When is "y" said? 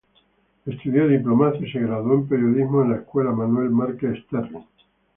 1.67-1.71